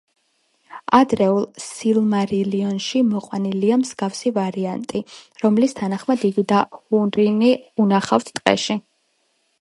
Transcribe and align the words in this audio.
ადრეულ 0.99 1.43
„სილმარილიონში“ 1.63 3.01
მოყვანილია 3.11 3.77
მსგავსი 3.83 4.33
ვარიანტი, 4.39 5.03
რომლის 5.45 5.79
თანახმად 5.81 6.27
იგი 6.31 6.49
და 6.55 6.63
ჰურინი 6.79 7.53
უნახავთ 7.87 8.37
ტყეში. 8.41 8.81